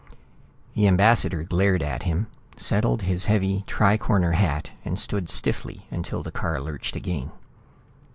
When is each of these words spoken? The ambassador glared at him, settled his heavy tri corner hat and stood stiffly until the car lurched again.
The 0.73 0.87
ambassador 0.87 1.43
glared 1.43 1.83
at 1.83 2.01
him, 2.01 2.25
settled 2.57 3.03
his 3.03 3.27
heavy 3.27 3.63
tri 3.67 3.99
corner 3.99 4.31
hat 4.31 4.71
and 4.83 4.97
stood 4.97 5.29
stiffly 5.29 5.85
until 5.91 6.23
the 6.23 6.31
car 6.31 6.59
lurched 6.59 6.95
again. 6.95 7.29